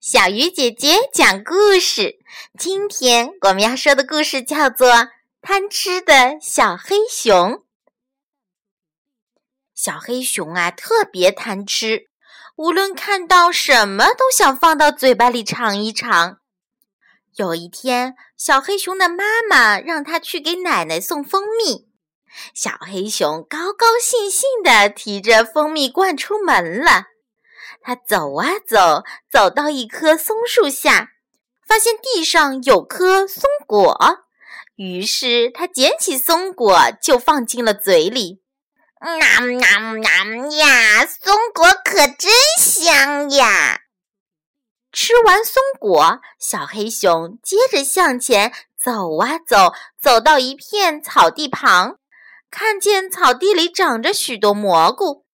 [0.00, 2.16] 小鱼姐姐讲故事。
[2.58, 4.88] 今天我们要说的故事叫做
[5.42, 7.52] 《贪吃的小黑熊》。
[9.74, 12.06] 小黑熊啊，特别贪吃，
[12.56, 16.38] 无论看到什么都想放到嘴巴里尝一尝。
[17.36, 21.90] 有一天，小黑熊的妈妈让它去给奶奶送蜂蜜，
[22.54, 27.09] 小黑熊高高兴兴地提着蜂蜜罐出门了。
[27.82, 31.08] 他走啊走，走到一棵松树下，
[31.66, 33.98] 发现地上有颗松果，
[34.76, 38.42] 于是他捡起松果就放进了嘴里。
[39.00, 43.80] 囔囔囔呀，松果可真香呀！
[44.92, 51.96] 吃完松果，小黑熊接着向前走啊走，走到一片草地旁，
[52.50, 55.24] 看见草地里长着许多蘑菇。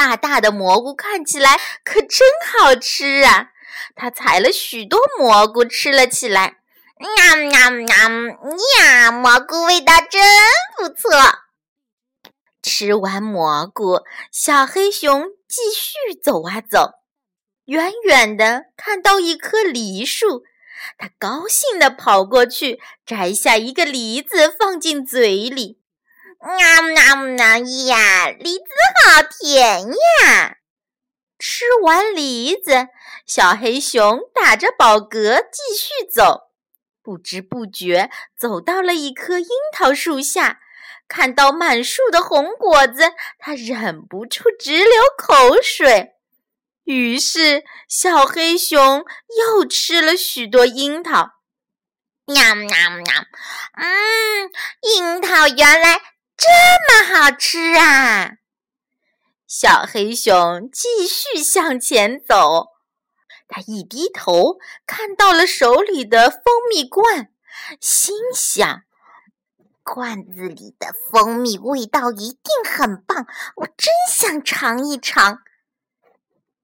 [0.00, 3.48] 大大的蘑菇看起来可真好吃啊！
[3.94, 6.56] 他采了许多蘑菇吃了起来。
[7.18, 8.10] 呀呀呀
[8.80, 10.22] 呀，蘑菇味道真
[10.78, 11.10] 不错。
[12.62, 14.00] 吃完蘑菇，
[14.32, 16.92] 小黑熊继续走啊走，
[17.66, 20.44] 远远的看到一棵梨树，
[20.96, 25.79] 它高兴地跑过去，摘下一个梨子放进嘴里。
[26.40, 28.30] 啊啊啊呀！
[28.30, 28.64] 梨子
[29.04, 30.56] 好甜呀！
[31.38, 32.88] 吃完梨子，
[33.26, 36.50] 小黑熊打着饱嗝继续走，
[37.02, 40.60] 不知不觉走到了一棵樱桃树下，
[41.08, 46.12] 看到满树的红果子，它忍不住直流口水。
[46.84, 49.04] 于是，小黑熊
[49.38, 51.32] 又吃了许多樱桃。
[52.24, 53.04] 喵喵喵！
[53.74, 54.50] 嗯，
[54.96, 56.00] 樱桃原来。
[56.40, 56.48] 这
[56.88, 58.30] 么好吃啊！
[59.46, 62.68] 小黑熊继续向前走，
[63.46, 64.56] 他一低头
[64.86, 66.40] 看到了手里的蜂
[66.70, 67.28] 蜜罐，
[67.78, 68.84] 心想：
[69.82, 75.40] 罐子里的蜂蜜味道一定很棒，我真想尝一尝。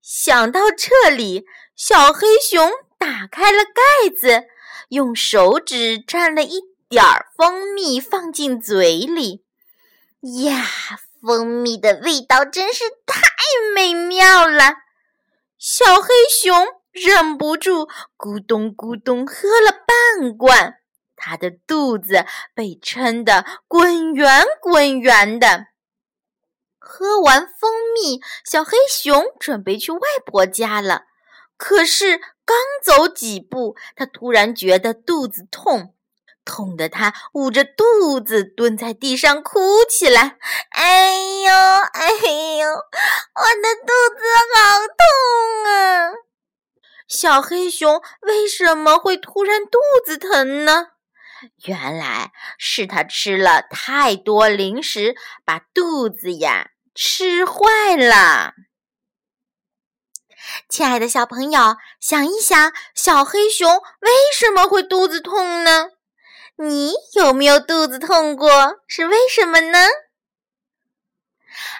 [0.00, 1.44] 想到这里，
[1.74, 4.46] 小黑熊打开了盖子，
[4.88, 9.44] 用手指沾了一点儿蜂蜜放进嘴里。
[10.20, 10.64] 呀，
[11.20, 13.20] 蜂蜜的味道真是太
[13.74, 14.74] 美妙了！
[15.58, 20.80] 小黑熊忍不住咕咚咕咚喝了半罐，
[21.16, 25.66] 它的肚子被撑得滚圆滚圆的。
[26.78, 31.02] 喝完蜂蜜，小黑熊准备去外婆家了。
[31.56, 35.95] 可是刚走几步，它突然觉得肚子痛。
[36.46, 40.38] 痛得他捂着肚子蹲在地上哭起来。
[40.70, 41.12] 哎
[41.42, 42.08] 呦，哎
[42.58, 44.24] 呦，我的肚子
[44.54, 46.12] 好痛啊！
[47.06, 50.86] 小黑熊为什么会突然肚子疼呢？
[51.64, 55.14] 原来是他吃了太多零食，
[55.44, 58.54] 把肚子呀吃坏了。
[60.68, 63.68] 亲爱的小朋友，想一想，小黑熊
[64.00, 65.90] 为什么会肚子痛呢？
[66.58, 68.48] 你有没有肚子痛过？
[68.86, 69.78] 是为什么呢？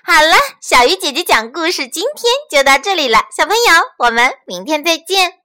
[0.05, 3.21] 好了，小鱼姐姐讲故事，今天就到这里了。
[3.35, 3.63] 小朋友，
[3.99, 5.41] 我们明天再见。